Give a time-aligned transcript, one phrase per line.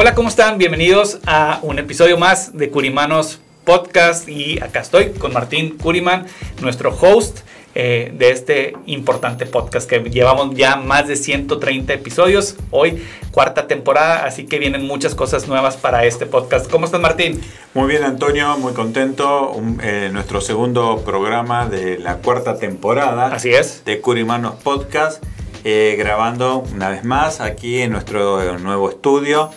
[0.00, 0.56] Hola, ¿cómo están?
[0.56, 6.24] Bienvenidos a un episodio más de Curimanos Podcast y acá estoy con Martín Curiman,
[6.62, 7.40] nuestro host
[7.74, 14.24] eh, de este importante podcast que llevamos ya más de 130 episodios, hoy cuarta temporada,
[14.24, 16.70] así que vienen muchas cosas nuevas para este podcast.
[16.70, 17.38] ¿Cómo estás Martín?
[17.74, 23.26] Muy bien Antonio, muy contento, un, eh, nuestro segundo programa de la cuarta temporada.
[23.26, 23.84] Así es.
[23.84, 25.22] De Curimanos Podcast,
[25.64, 29.50] eh, grabando una vez más aquí en nuestro nuevo estudio.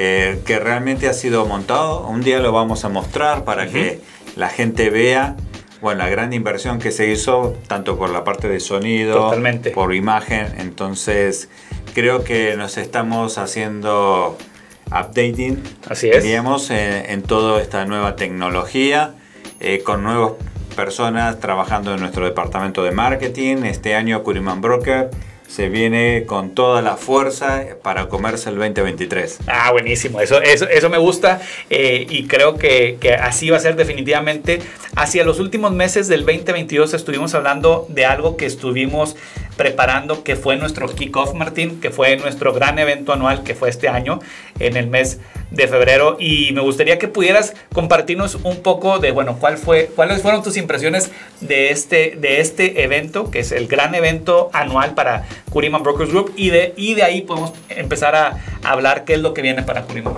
[0.00, 2.06] Eh, que realmente ha sido montado.
[2.06, 4.00] Un día lo vamos a mostrar para que
[4.36, 5.34] la gente vea
[5.80, 9.32] bueno, la gran inversión que se hizo, tanto por la parte de sonido,
[9.74, 10.54] por imagen.
[10.58, 11.48] Entonces,
[11.94, 14.38] creo que nos estamos haciendo
[14.86, 16.22] updating, Así es.
[16.22, 19.14] digamos, en, en toda esta nueva tecnología,
[19.58, 20.34] eh, con nuevas
[20.76, 23.64] personas trabajando en nuestro departamento de marketing.
[23.64, 25.10] Este año, Curiman Broker
[25.48, 29.38] se viene con toda la fuerza para comerse el 2023.
[29.46, 33.60] Ah, buenísimo, eso, eso, eso me gusta eh, y creo que, que, así va a
[33.60, 34.60] ser definitivamente.
[34.94, 39.16] Hacia los últimos meses del 2022 estuvimos hablando de algo que estuvimos
[39.58, 43.88] preparando, que fue nuestro kickoff, Martín, que fue nuestro gran evento anual, que fue este
[43.88, 44.20] año,
[44.58, 45.18] en el mes
[45.50, 46.16] de febrero.
[46.18, 50.56] Y me gustaría que pudieras compartirnos un poco de, bueno, cuál fue, cuáles fueron tus
[50.56, 51.10] impresiones
[51.40, 56.32] de este, de este evento, que es el gran evento anual para Curiman Brokers Group,
[56.36, 59.82] y de, y de ahí podemos empezar a, hablar qué es lo que viene para
[59.82, 60.14] Curiman.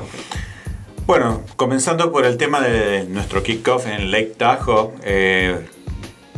[1.06, 4.90] Bueno, comenzando por el tema de nuestro kickoff en Lake Tahoe.
[5.02, 5.58] Eh,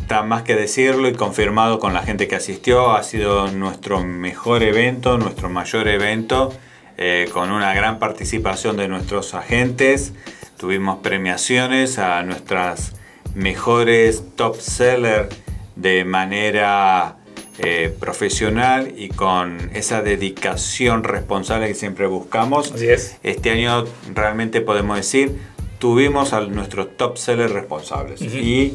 [0.03, 2.91] Está más que decirlo y confirmado con la gente que asistió.
[2.91, 6.51] Ha sido nuestro mejor evento, nuestro mayor evento,
[6.97, 10.11] eh, con una gran participación de nuestros agentes.
[10.57, 12.97] Tuvimos premiaciones a nuestras
[13.33, 15.33] mejores top sellers
[15.77, 17.15] de manera
[17.59, 22.73] eh, profesional y con esa dedicación responsable que siempre buscamos.
[22.73, 23.15] Así es.
[23.23, 25.39] Este año realmente podemos decir,
[25.79, 28.19] tuvimos a nuestros top sellers responsables.
[28.19, 28.43] Uh -huh.
[28.43, 28.73] Y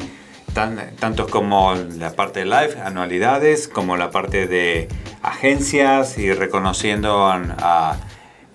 [0.53, 4.87] tan, tantos como la parte de live, anualidades, como la parte de
[5.21, 7.97] agencias y reconociendo a,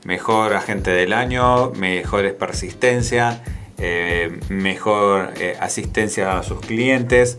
[0.05, 3.43] mejor agente del año, mejores persistencia,
[3.79, 7.39] eh, mejor eh, asistencia a sus clientes.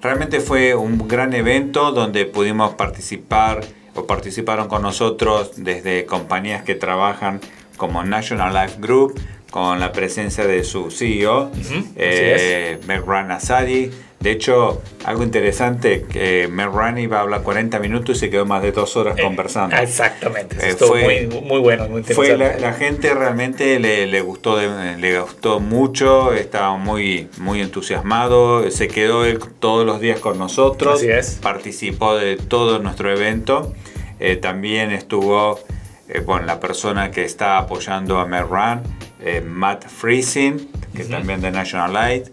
[0.00, 3.62] Realmente fue un gran evento donde pudimos participar
[3.96, 7.40] o participaron con nosotros desde compañías que trabajan
[7.76, 11.84] como National Life Group, con la presencia de su CEO, uh -huh.
[11.96, 13.90] eh, Mehran Asadi.
[14.20, 18.62] De hecho, algo interesante, que Mehran iba a hablar 40 minutos y se quedó más
[18.62, 19.76] de dos horas eh, conversando.
[19.76, 24.56] Exactamente, eh, fue muy, muy, bueno, muy Fue la, la, gente realmente le, le gustó,
[24.56, 30.36] de, le gustó mucho, estaba muy, muy entusiasmado, se quedó él todos los días con
[30.36, 31.38] nosotros, Así es.
[31.40, 33.72] participó de todo nuestro evento,
[34.18, 35.60] eh, también estuvo
[36.24, 38.82] bueno, la persona que está apoyando a Mehran,
[39.20, 41.10] eh, Matt Friesen, que uh -huh.
[41.10, 42.28] también de National Light,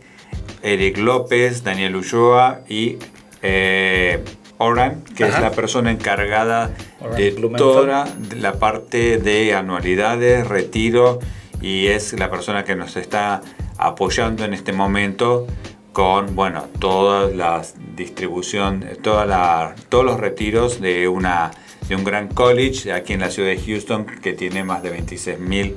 [0.61, 2.97] Eric López, Daniel Ulloa y
[3.41, 4.23] eh,
[4.57, 5.35] Oran, que Ajá.
[5.35, 11.19] es la persona encargada Oran de toda la parte de anualidades, retiro,
[11.61, 13.41] y es la persona que nos está
[13.77, 15.47] apoyando en este momento
[15.93, 17.61] con bueno, toda la
[17.95, 21.51] distribución, toda la, todos los retiros de, una,
[21.87, 25.39] de un gran college aquí en la ciudad de Houston que tiene más de 26
[25.39, 25.75] mil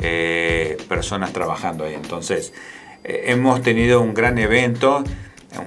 [0.00, 1.94] eh, personas trabajando ahí.
[1.94, 2.52] Entonces,
[3.04, 5.04] eh, hemos tenido un gran evento,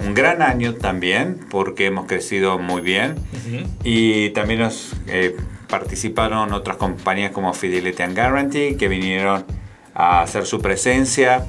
[0.05, 3.11] un gran año también, porque hemos crecido muy bien.
[3.11, 3.67] Uh -huh.
[3.83, 5.35] Y también nos eh,
[5.67, 9.45] participaron otras compañías como Fidelity and Guarantee, que vinieron
[9.93, 11.45] a hacer su presencia.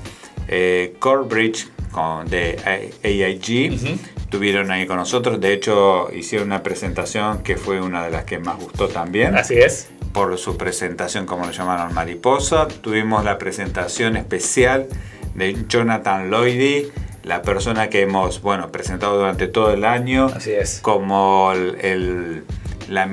[0.98, 2.58] Corebridge con, de
[3.02, 3.72] AIG.
[3.72, 3.98] Uh -huh.
[4.18, 8.38] Estuvieron ahí con nosotros, de hecho hicieron una presentación que fue una de las que
[8.40, 9.36] más gustó también.
[9.36, 12.68] Así es por su presentación, como lo llamaron Mariposa.
[12.68, 14.86] Tuvimos la presentación especial
[15.34, 16.86] de Jonathan Lloydy,
[17.24, 20.26] la persona que hemos, bueno, presentado durante todo el año.
[20.34, 20.78] Así es.
[20.80, 22.44] Como el,
[22.88, 23.10] la,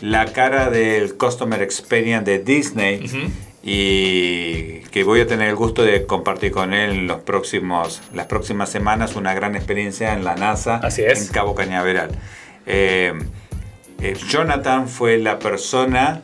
[0.00, 3.32] la, cara del Customer Experience de Disney.
[3.62, 8.70] Y que voy a tener el gusto de compartir con él los próximos, las próximas
[8.70, 11.28] semanas una gran experiencia en la NASA Así es.
[11.28, 12.10] en Cabo Cañaveral.
[12.66, 13.12] Eh,
[14.02, 16.22] eh, Jonathan fue la persona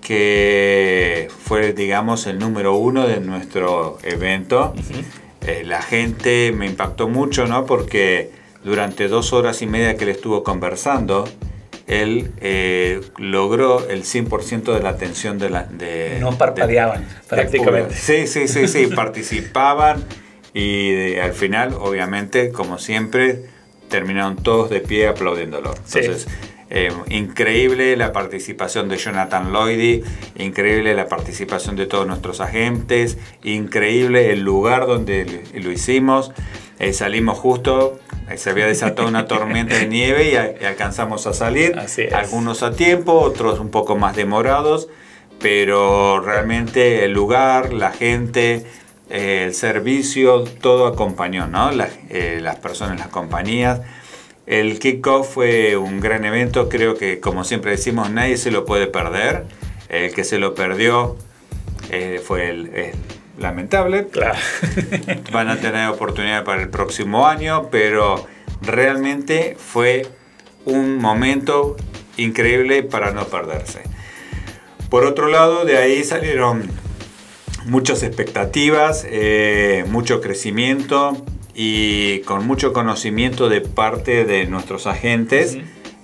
[0.00, 4.74] que fue, digamos, el número uno de nuestro evento.
[5.46, 7.64] Eh, la gente me impactó mucho, ¿no?
[7.64, 8.32] Porque
[8.64, 11.28] durante dos horas y media que le estuvo conversando,
[11.86, 15.62] él eh, logró el 100% de la atención de la...
[15.64, 17.94] De, no parpadeaban, prácticamente.
[17.94, 20.04] sí, sí, sí, sí, participaban
[20.54, 23.46] y al final, obviamente, como siempre,
[23.88, 25.74] terminaron todos de pie aplaudiéndolo.
[25.74, 26.26] Entonces,
[26.74, 34.32] eh, increíble la participación de Jonathan Lloyd, increíble la participación de todos nuestros agentes, increíble
[34.32, 36.32] el lugar donde lo hicimos.
[36.78, 41.78] Eh, salimos justo, eh, se había desatado una tormenta de nieve y, alcanzamos a salir.
[42.14, 44.88] Algunos a tiempo, otros un poco más demorados,
[45.40, 48.64] pero realmente el lugar, la gente,
[49.10, 51.70] el servicio, todo acompañó, ¿no?
[51.70, 53.82] las personas, las compañías.
[54.46, 58.86] El kickoff fue un gran evento, creo que como siempre decimos, nadie se lo puede
[58.86, 59.44] perder.
[59.88, 61.16] El que se lo perdió
[61.90, 62.92] eh, fue el,
[63.38, 64.08] lamentable.
[64.08, 64.38] Claro.
[65.32, 68.26] Van a tener oportunidad para el próximo año, pero
[68.62, 70.06] realmente fue
[70.64, 71.76] un momento
[72.16, 73.82] increíble para no perderse.
[74.88, 76.70] Por otro lado, de ahí salieron
[77.64, 85.58] muchas expectativas, eh, mucho crecimiento, y con mucho conocimiento de parte de nuestros agentes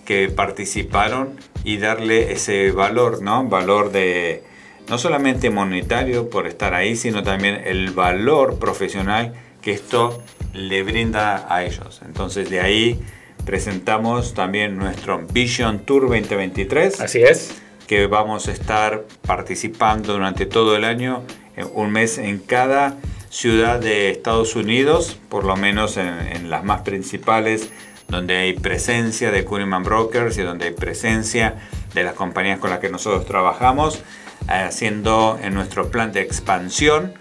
[0.04, 3.44] que participaron y darle ese valor, ¿no?
[3.44, 4.42] Valor de
[4.88, 10.22] no solamente monetario por estar ahí, sino también el valor profesional que esto
[10.54, 12.00] le brinda a ellos.
[12.04, 13.00] Entonces de ahí
[13.44, 17.00] presentamos también nuestro Vision Tour 2023.
[17.00, 17.60] Así es.
[17.86, 21.22] Que vamos a estar participando durante todo el año,
[21.74, 22.98] un mes en cada
[23.30, 27.70] ciudad de Estados Unidos, por lo menos en, las más principales,
[28.08, 31.56] donde hay presencia de Cunningham Brokers y donde hay presencia
[31.94, 34.02] de las compañías con las que nosotros trabajamos,
[34.46, 37.12] haciendo en nuestro plan de expansión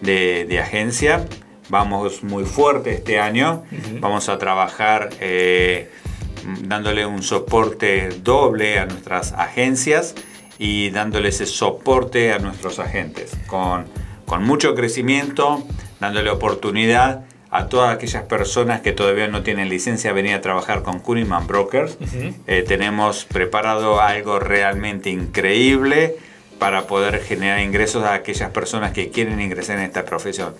[0.00, 1.26] de, agencia.
[1.68, 3.64] Vamos muy fuerte este año,
[4.00, 5.90] vamos a trabajar eh,
[6.62, 10.14] dándole un soporte doble a nuestras agencias
[10.58, 13.86] y dándole ese soporte a nuestros agentes con
[14.30, 15.64] con mucho crecimiento,
[15.98, 20.84] dándole oportunidad a todas aquellas personas que todavía no tienen licencia a venir a trabajar
[20.84, 21.98] con Cunningham Brokers.
[22.46, 26.14] Eh, tenemos preparado algo realmente increíble
[26.60, 30.54] para poder generar ingresos a aquellas personas que quieren ingresar en esta profesión.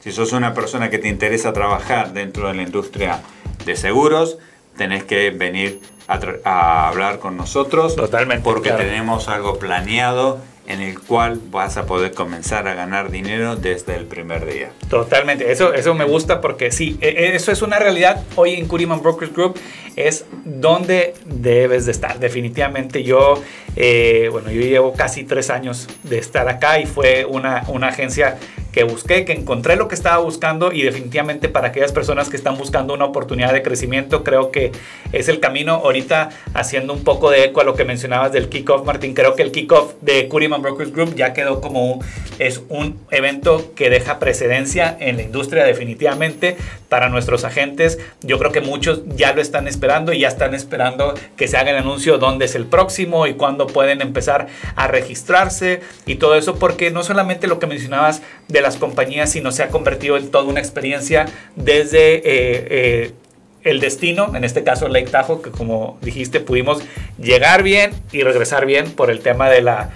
[0.00, 3.22] Si sos una persona que te interesa trabajar dentro de la industria
[3.64, 4.36] de seguros,
[4.76, 7.96] tenés que venir a, hablar con nosotros.
[7.96, 8.44] Totalmente.
[8.44, 13.96] Porque tenemos algo planeado en el cual vas a poder comenzar a ganar dinero desde
[13.96, 14.70] el primer día.
[14.88, 18.66] Totalmente, eso, eso me gusta porque sí, e, e, eso es una realidad hoy en
[18.66, 19.58] Curiman Brokers Group,
[19.96, 22.18] es donde debes de estar.
[22.18, 23.42] Definitivamente yo,
[23.76, 28.38] eh, bueno, yo llevo casi tres años de estar acá y fue una, una agencia
[28.74, 32.58] que busqué, que encontré lo que estaba buscando y definitivamente para aquellas personas que están
[32.58, 34.72] buscando una oportunidad de crecimiento, creo que
[35.12, 35.74] es el camino.
[35.74, 39.42] Ahorita haciendo un poco de eco a lo que mencionabas del kickoff, Martín, creo que
[39.42, 42.00] el kickoff de Curiman Brokers Group ya quedó como
[42.40, 46.56] es un evento que deja precedencia en la industria definitivamente
[46.88, 48.00] para nuestros agentes.
[48.22, 51.70] Yo creo que muchos ya lo están esperando y ya están esperando que se haga
[51.70, 56.56] el anuncio dónde es el próximo y cuándo pueden empezar a registrarse y todo eso
[56.56, 60.44] porque no solamente lo que mencionabas de las compañías, sino se ha convertido en toda
[60.44, 62.16] una experiencia desde...
[62.16, 63.12] Eh, eh,
[63.62, 66.82] el destino, en este caso Lake Tahoe, que como dijiste pudimos
[67.18, 69.90] llegar bien y regresar bien por el tema de la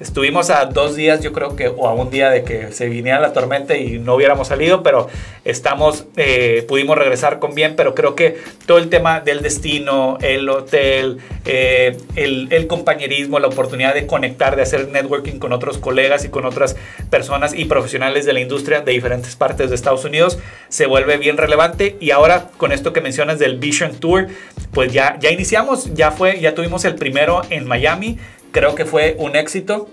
[0.00, 3.20] Estuvimos a dos días, yo creo que, o a un día de que se viniera
[3.20, 5.08] la tormenta y no hubiéramos salido, pero
[5.44, 10.48] estamos, eh, pudimos regresar con bien, pero creo que todo el tema del destino, el
[10.48, 16.24] hotel, eh, el, el, compañerismo, la oportunidad de conectar, de hacer networking con otros colegas
[16.24, 16.74] y con otras
[17.10, 21.36] personas y profesionales de la industria de diferentes partes de Estados Unidos, se vuelve bien
[21.36, 21.96] relevante.
[22.00, 24.28] Y ahora con esto que mencionas del Vision Tour,
[24.72, 28.18] pues ya, ya iniciamos, ya fue, ya tuvimos el primero en Miami
[28.52, 29.88] creo que fue un éxito.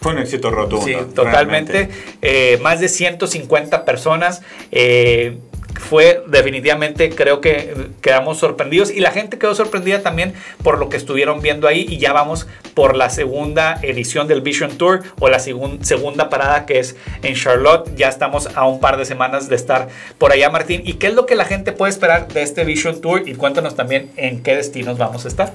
[0.00, 0.84] Fue un éxito rotundo.
[0.84, 1.88] Sí, totalmente.
[2.22, 4.42] Eh, más de 150 personas.
[4.72, 5.38] Eh,
[5.80, 10.96] fue definitivamente, creo que quedamos sorprendidos y la gente quedó sorprendida también por lo que
[10.96, 15.38] estuvieron viendo ahí y ya vamos por la segunda edición del Vision Tour o la
[15.38, 17.90] segunda parada que es en Charlotte.
[17.96, 19.88] Ya estamos a un par de semanas de estar
[20.18, 20.82] por allá, Martín.
[20.84, 23.26] ¿Y qué es lo que la gente puede esperar de este Vision Tour?
[23.26, 25.54] Y cuéntanos también en qué destinos vamos a estar.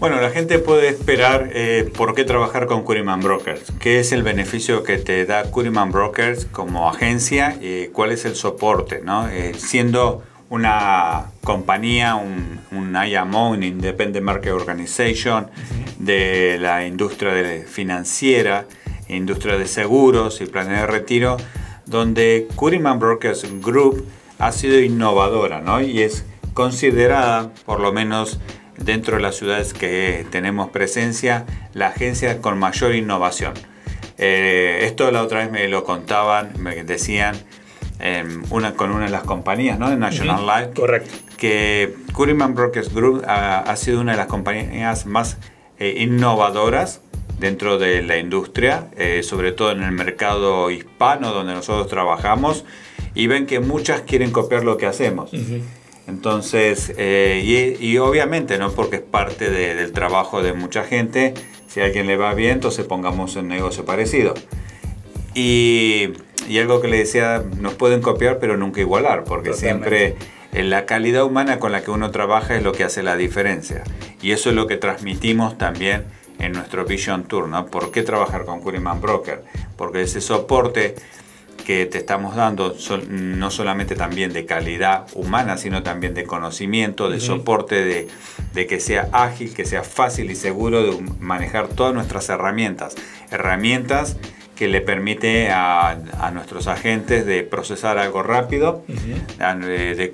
[0.00, 4.22] Bueno, la gente puede esperar eh, por qué trabajar con Curiman Brokers, qué es el
[4.22, 9.28] beneficio que te da Curiman Brokers como agencia y cuál es el soporte, ¿no?
[9.28, 15.48] Eh, siendo una compañía, un, un IMO, un Independent Market Organization
[15.98, 18.66] de la industria financiera,
[19.08, 21.36] industria de seguros y planes de retiro,
[21.86, 24.06] donde Curiman Brokers Group
[24.38, 25.80] ha sido innovadora ¿no?
[25.80, 28.40] y es considerada, por lo menos
[28.76, 33.54] dentro de las ciudades que tenemos presencia, la agencia con mayor innovación.
[34.18, 37.36] Eh, esto la otra vez me lo contaban, me decían
[37.98, 39.90] em, una, con una de las compañías ¿no?
[39.90, 40.80] de National Life.
[40.80, 41.10] Correcto.
[41.36, 45.36] Que Curiman Brokers Group ha, sido una de las compañías más
[45.78, 47.00] eh, innovadoras
[47.38, 52.64] dentro de la industria, eh, sobre todo en el mercado hispano donde nosotros trabajamos,
[53.14, 55.30] y ven que muchas quieren copiar lo que hacemos.
[56.06, 58.70] Entonces, eh, y, obviamente, ¿no?
[58.72, 61.34] Porque es parte del trabajo de mucha gente,
[61.66, 64.34] si a alguien le va bien, entonces pongamos un negocio parecido.
[65.34, 66.12] Y,
[66.58, 70.16] algo que le decía, nos pueden copiar, pero nunca igualar, porque siempre
[70.52, 73.82] la calidad humana con la que uno trabaja es lo que hace la diferencia.
[74.20, 76.04] Y eso es lo que transmitimos también
[76.38, 77.66] en nuestro Vision Tour, ¿no?
[77.66, 79.42] ¿Por qué trabajar con Curiman Broker?
[79.76, 80.94] Porque ese soporte
[81.64, 82.76] que te estamos dando
[83.08, 88.08] no solamente también de calidad humana, sino también de conocimiento, de soporte, de,
[88.52, 92.94] de, que sea ágil, que sea fácil y seguro de manejar todas nuestras herramientas.
[93.30, 94.16] Herramientas
[94.54, 95.90] que le permite a,
[96.20, 100.10] a nuestros agentes de procesar algo rápido, de, de,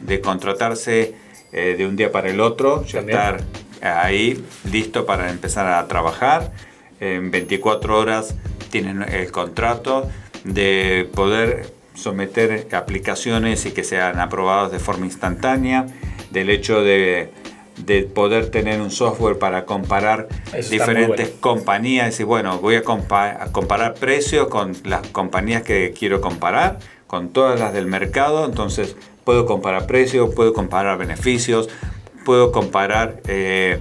[0.00, 1.14] de contratarse
[1.52, 3.42] eh, de un día para el otro, ya estar
[3.80, 6.52] ahí listo para empezar a trabajar.
[7.00, 8.34] En 24 horas
[8.70, 10.08] tienen el contrato
[10.44, 15.86] de poder someter aplicaciones y que sean aprobadas de forma instantánea,
[16.30, 17.30] del hecho de,
[18.14, 20.28] poder tener un software para comparar
[20.70, 26.78] diferentes compañías y bueno, voy a, a comparar precios con las compañías que quiero comparar,
[27.08, 31.68] con todas las del mercado, entonces puedo comparar precios, puedo comparar beneficios,
[32.24, 33.80] puedo comparar eh,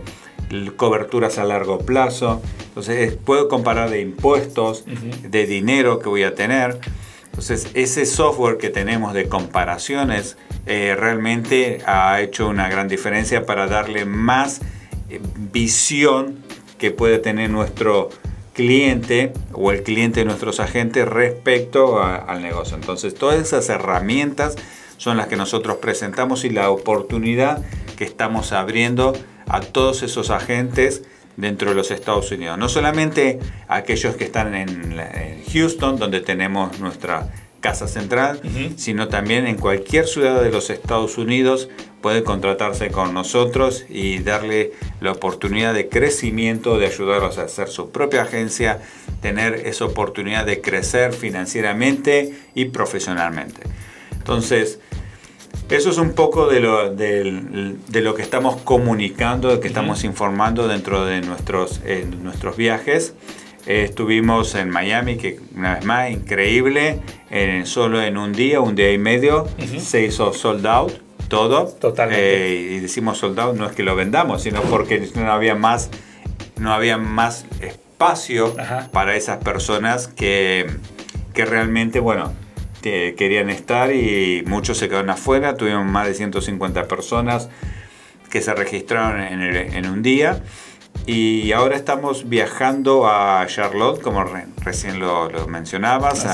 [0.75, 4.85] coberturas a largo plazo, entonces puedo comparar de impuestos,
[5.23, 6.79] de dinero que voy a tener.
[7.25, 13.67] Entonces ese software que tenemos de comparaciones eh, realmente ha hecho una gran diferencia para
[13.67, 14.61] darle más
[15.09, 15.19] eh,
[15.51, 16.37] visión
[16.77, 18.09] que puede tener nuestro
[18.53, 22.75] cliente o el cliente de nuestros agentes respecto al negocio.
[22.75, 24.55] Entonces todas esas herramientas
[24.97, 27.63] son las que nosotros presentamos y la oportunidad
[27.97, 29.13] que estamos abriendo
[29.47, 31.03] a todos esos agentes
[31.37, 32.57] dentro de los Estados Unidos.
[32.57, 38.41] No solamente aquellos que están en, Houston, donde tenemos nuestra casa central,
[38.75, 41.69] sino también en cualquier ciudad de los Estados Unidos
[42.01, 47.91] puede contratarse con nosotros y darle la oportunidad de crecimiento, de ayudarlos a hacer su
[47.91, 48.81] propia agencia,
[49.21, 53.61] tener esa oportunidad de crecer financieramente y profesionalmente.
[54.11, 54.79] Entonces,
[55.69, 60.67] eso es un poco de lo, de, lo que estamos comunicando, de que estamos informando
[60.67, 61.81] dentro de nuestros,
[62.21, 63.15] nuestros viajes.
[63.65, 68.75] Eh, estuvimos en Miami, que una vez más, increíble, en, solo en un día, un
[68.75, 69.47] día y medio,
[69.79, 70.91] se hizo sold out
[71.29, 71.67] todo.
[71.67, 72.45] Totalmente.
[72.45, 75.89] Eh, y decimos sold out no es que lo vendamos, sino porque no había más,
[76.59, 78.53] no había más espacio
[78.91, 80.67] para esas personas que,
[81.33, 82.33] que realmente, bueno,
[82.83, 85.55] querían estar y muchos se quedaron afuera.
[85.55, 87.49] Tuvimos más de 150 personas
[88.29, 90.41] que se registraron en, un día.
[91.05, 94.23] Y ahora estamos viajando a Charlotte, como
[94.63, 96.25] recién lo, mencionabas,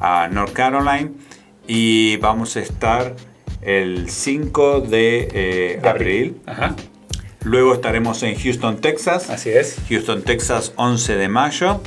[0.00, 1.10] a, North Carolina.
[1.66, 3.14] Y vamos a estar
[3.62, 6.40] el 5 de, eh, abril.
[7.44, 9.30] Luego estaremos en Houston, Texas.
[9.30, 9.76] Así es.
[9.88, 11.80] Houston, Texas, 11 de mayo.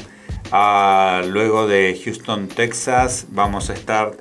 [0.52, 4.18] Ah, luego de Houston, Texas, vamos a estar,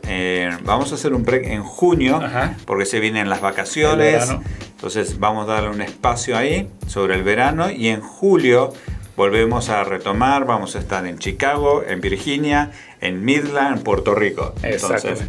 [0.63, 2.21] vamos a hacer un break en junio,
[2.67, 4.31] porque se vienen las vacaciones.
[4.73, 8.73] Entonces vamos a darle un espacio ahí sobre el verano y en julio
[9.17, 10.47] volvemos a retomar.
[10.47, 12.71] Vamos a estar en Chicago, en Virginia,
[13.01, 14.55] en Midland, en Puerto Rico.
[14.63, 15.23] Entonces,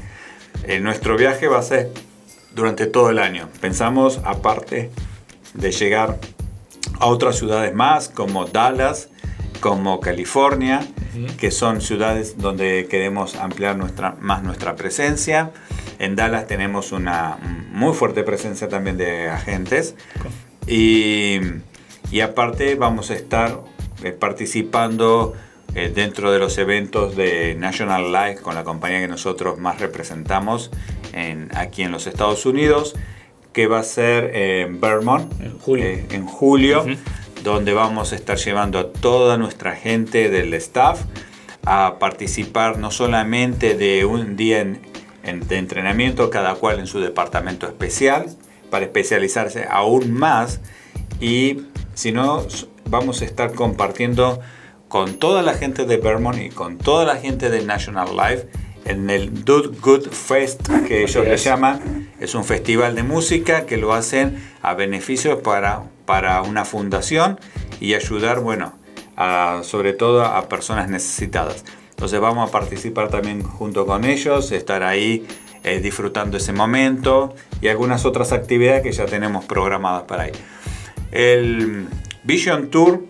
[0.63, 1.89] eh, nuestro viaje va a ser
[2.53, 3.49] durante todo el año.
[3.59, 4.91] Pensamos, aparte
[5.55, 6.19] de llegar
[6.99, 9.09] a otras ciudades más, como Dallas,
[9.61, 10.85] como California,
[11.39, 15.51] que son ciudades donde queremos ampliar nuestra, más nuestra presencia.
[15.99, 17.37] En Dallas tenemos una
[17.71, 19.95] muy fuerte presencia también de agentes.
[20.67, 21.39] Y,
[22.11, 23.61] y aparte vamos a estar
[24.03, 25.33] eh, participando
[25.75, 30.71] eh, dentro de los eventos de National Life con la compañía que nosotros más representamos
[31.13, 32.95] en, aquí en los Estados Unidos,
[33.53, 36.85] que va a ser en Vermont en julio, eh, en julio
[37.43, 41.01] donde vamos a estar llevando a toda nuestra gente del staff
[41.65, 44.81] a participar no solamente de un día en,
[45.47, 48.27] de entrenamiento, cada cual en su departamento especial,
[48.69, 50.59] para especializarse aún más,
[51.19, 51.61] y
[51.93, 52.45] sino
[52.85, 54.39] vamos a estar compartiendo
[54.87, 58.47] con toda la gente de Vermont y con toda la gente de National Life
[58.85, 62.09] en el Do Good Fest que ellos le llaman.
[62.19, 67.39] Es un festival de música que lo hacen a beneficio para, para una fundación
[67.79, 68.73] y ayudar, bueno,
[69.63, 71.63] sobre todo a personas necesitadas.
[71.91, 75.25] Entonces vamos a participar también junto con ellos, estar ahí
[75.63, 80.33] eh, disfrutando ese momento y algunas otras actividades que ya tenemos programadas para ahí.
[81.13, 81.87] El
[82.25, 83.05] Vision Tour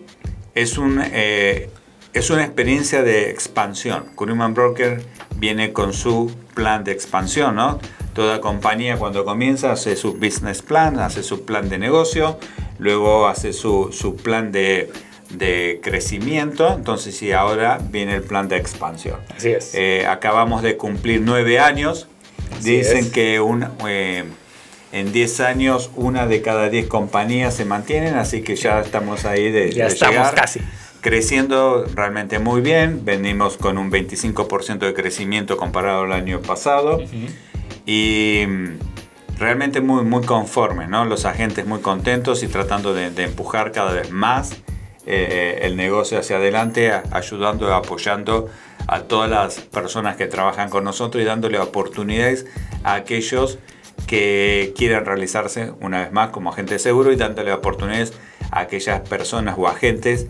[0.54, 1.70] es, un, eh,
[2.12, 4.04] es una experiencia de expansión.
[4.14, 5.02] Kuriman Broker
[5.38, 7.80] viene con su plan de expansión, ¿no?
[8.14, 12.38] Toda compañía cuando comienza hace su business plan, hace su plan de negocio,
[12.78, 14.90] luego hace su, su plan de
[15.32, 19.18] de crecimiento, entonces sí, ahora viene el plan de expansión.
[19.34, 19.74] Así es.
[19.74, 22.08] Eh, acabamos de cumplir nueve años.
[22.62, 24.24] Dicen que un, eh,
[24.92, 29.50] en 10 años una de cada 10 compañías se mantienen, así que ya estamos ahí
[29.50, 30.60] de, ya estamos casi.
[31.00, 37.00] Creciendo realmente muy bien, venimos con un 25% de crecimiento comparado al año pasado
[37.86, 38.44] y
[39.38, 41.04] realmente muy, muy conforme, ¿no?
[41.04, 44.56] los agentes muy contentos y tratando de, empujar cada vez más
[45.06, 48.48] eh, el negocio hacia adelante, ayudando apoyando
[48.86, 52.46] a todas las personas que trabajan con nosotros y dándole oportunidades
[52.84, 53.58] a aquellos
[54.06, 58.12] que quieran realizarse una vez más como agente seguro y dándole oportunidades
[58.50, 60.26] a aquellas personas o agentes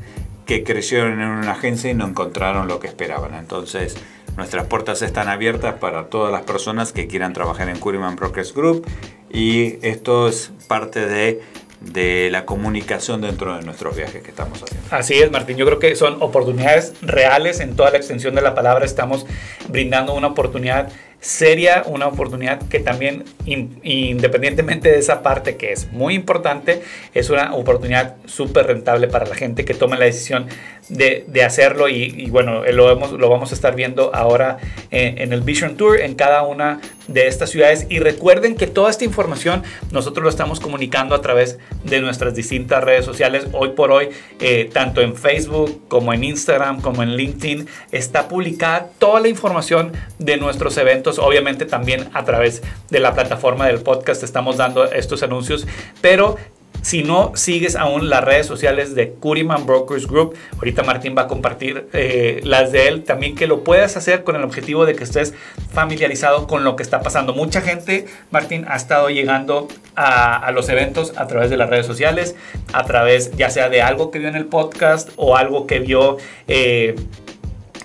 [0.46, 3.34] que creyeron en una agencia y no encontraron lo que esperaban.
[3.34, 3.96] Entonces,
[4.36, 8.86] nuestras puertas están abiertas para todas las personas que quieran trabajar en Curiman Brokers Group
[9.30, 11.42] y esto es parte de
[11.84, 14.86] de la comunicación dentro de nuestros viajes que estamos haciendo.
[14.90, 15.56] Así es, Martín.
[15.56, 18.84] Yo creo que son oportunidades reales en toda la extensión de la palabra.
[18.84, 19.26] Estamos
[19.68, 26.14] brindando una oportunidad seria, una oportunidad que también, independientemente de esa parte que es muy
[26.14, 26.82] importante,
[27.14, 30.46] es una oportunidad súper rentable para la gente que tome la decisión
[30.92, 34.58] de, hacerlo y, bueno, lo, hemos, lo vamos a estar viendo ahora
[34.90, 38.90] en, en, el Vision Tour en cada una de estas ciudades y recuerden que toda
[38.90, 43.46] esta información nosotros lo estamos comunicando a través de nuestras distintas redes sociales.
[43.52, 48.90] Hoy por hoy, eh, tanto en Facebook como en Instagram como en LinkedIn, está publicada
[48.98, 54.22] toda la información de nuestros eventos obviamente también a través de la plataforma del podcast
[54.22, 55.66] estamos dando estos anuncios,
[56.00, 56.36] pero
[56.82, 61.28] si no sigues aún las redes sociales de Curiman Brokers Group, ahorita Martín va a
[61.28, 65.04] compartir eh, las de él, también que lo puedas hacer con el objetivo de que
[65.04, 65.32] estés
[65.72, 67.32] familiarizado con lo que está pasando.
[67.32, 72.34] Mucha gente, Martín, ha estado llegando a, los eventos a través de las redes sociales,
[72.72, 76.18] a través ya sea de algo que vio en el podcast o algo que vio...
[76.48, 76.96] Eh,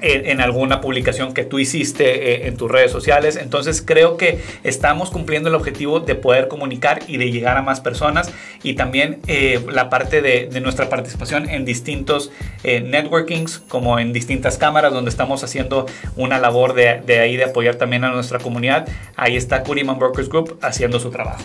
[0.02, 3.36] en, alguna publicación que tú hiciste eh, en tus redes sociales.
[3.36, 7.82] Entonces creo que estamos cumpliendo el objetivo de poder comunicar y de llegar a más
[7.82, 8.32] personas
[8.64, 12.32] y también eh, la parte de, nuestra participación en distintos
[12.64, 17.76] eh, networkings como en distintas cámaras donde estamos haciendo una labor de, ahí de apoyar
[17.76, 18.88] también a nuestra comunidad.
[19.16, 21.44] Ahí está Curiman Brokers Group haciendo su trabajo.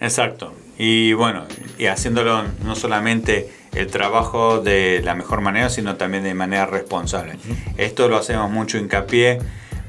[0.00, 0.54] Exacto.
[0.78, 1.44] Y bueno,
[1.78, 7.38] y haciéndolo no solamente el trabajo de la mejor manera, sino también de manera responsable.
[7.76, 9.38] Esto lo hacemos mucho hincapié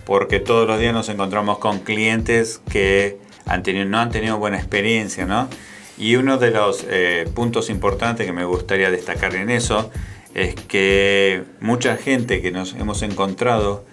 [0.06, 4.58] porque todos los días nos encontramos con clientes que han tenido, no han tenido buena
[4.58, 5.50] experiencia, ¿no?
[5.98, 9.92] Y uno de los eh, puntos importantes que me gustaría destacar en eso
[10.34, 13.86] es que mucha gente que nos hemos encontrado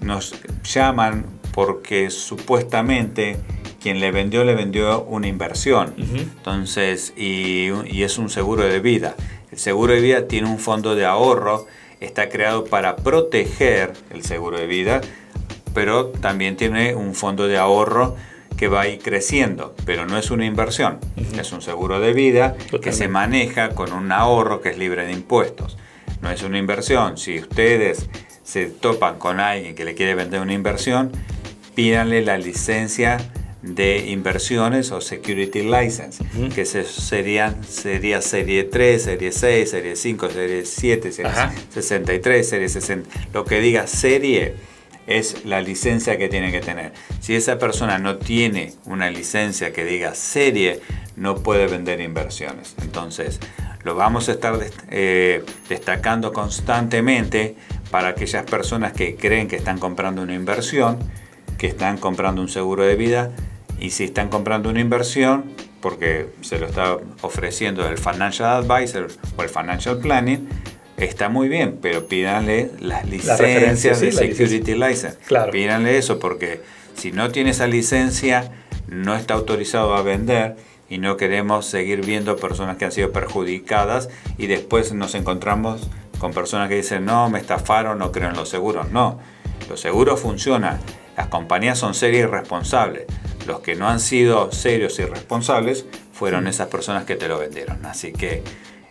[0.00, 3.36] nos llaman porque supuestamente
[3.82, 5.94] quien le vendió le vendió una inversión.
[5.98, 7.68] Entonces, y,
[8.02, 9.16] es un seguro de vida.
[9.50, 11.66] El seguro de vida tiene un fondo de ahorro,
[12.00, 15.00] está creado para proteger el seguro de vida,
[15.74, 18.16] pero también tiene un fondo de ahorro
[18.56, 20.98] que va a ir creciendo, pero no es una inversión,
[21.38, 25.12] es un seguro de vida que se maneja con un ahorro que es libre de
[25.12, 25.76] impuestos.
[26.20, 27.18] No es una inversión.
[27.18, 28.08] Si ustedes
[28.44, 31.10] se topan con alguien que le quiere vender una inversión,
[31.74, 33.18] pídanle la licencia
[33.62, 40.30] de inversiones o security license, que se, serían, sería serie 3, serie 6, serie 5,
[40.30, 41.32] serie 7, serie
[41.70, 44.56] 63, serie 60, lo que diga serie
[45.06, 46.92] es la licencia que tiene que tener.
[47.20, 50.80] Si esa persona no tiene una licencia que diga serie,
[51.16, 52.74] no puede vender inversiones.
[52.82, 53.38] Entonces,
[53.84, 54.58] lo vamos a estar
[54.90, 57.56] eh, destacando constantemente
[57.90, 60.98] para aquellas personas que creen que están comprando una inversión,
[61.58, 63.32] que están comprando un seguro de vida
[63.82, 65.44] y si están comprando una inversión,
[65.80, 70.48] porque se lo está ofreciendo el Financial Advisor o el Financial Planning,
[70.96, 75.18] está muy bien, pero pídanle las licencias de Security License.
[75.50, 76.60] Pídanle eso porque
[76.94, 78.52] si no tiene esa licencia,
[78.86, 80.54] no está autorizado a vender
[80.88, 85.90] y no queremos seguir viendo personas que han sido perjudicadas y después nos encontramos
[86.20, 88.92] con personas que dicen, no, me estafaron, no creo en los seguros.
[88.92, 89.18] No,
[89.68, 90.78] los seguros funcionan.
[91.16, 93.06] Las compañías son serias y responsables.
[93.46, 97.84] Los que no han sido serios y responsables fueron esas personas que te lo vendieron.
[97.86, 98.42] Así que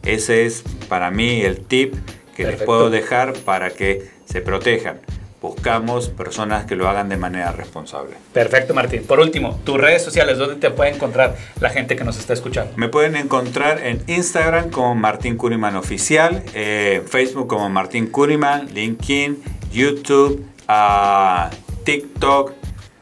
[0.03, 1.95] ese es para mí el tip
[2.35, 4.99] que les puedo dejar para que se protejan
[5.41, 8.15] buscamos personas que lo hagan de manera responsable.
[8.31, 9.03] Perfecto, Martín.
[9.03, 12.73] Por último, tus redes sociales, ¿dónde te puede encontrar la gente que nos está escuchando?
[12.77, 19.41] Me pueden encontrar en Instagram como Martín Curiman Oficial, eh, Facebook como Martín Curiman, LinkedIn,
[19.71, 21.49] YouTube, uh,
[21.83, 22.53] TikTok,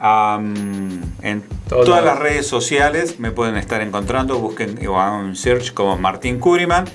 [0.02, 5.98] en todas las redes sociales me pueden estar encontrando, busquen o hagan un search como
[5.98, 6.86] Martín Curiman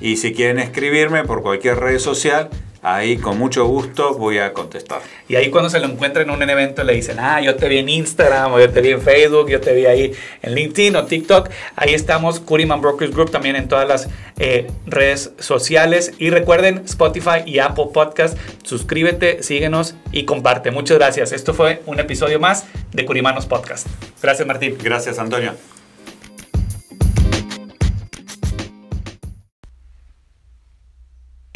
[0.00, 2.50] y si quieren escribirme por cualquier red social,
[2.84, 5.00] ahí con mucho gusto voy a contestar.
[5.26, 7.78] Y ahí cuando se lo encuentren en un evento le dicen, ah, yo te vi
[7.78, 11.06] en Instagram, o yo te vi en Facebook, yo te vi ahí en LinkedIn o
[11.06, 11.48] TikTok.
[11.74, 16.12] Ahí estamos, Curiman Brokers Group, también en todas las eh, redes sociales.
[16.18, 20.70] Y recuerden, Spotify y Apple Podcast, suscríbete, síguenos y comparte.
[20.70, 21.32] Muchas gracias.
[21.32, 23.86] Esto fue un episodio más de Curimanos Podcast.
[24.22, 24.76] Gracias, Martín.
[24.82, 25.54] Gracias, Antonio.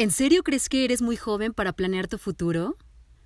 [0.01, 2.77] ¿En serio crees que eres muy joven para planear tu futuro?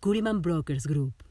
[0.00, 1.29] Curiman Brokers Group.